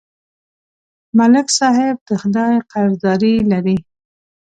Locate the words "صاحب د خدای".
1.59-2.53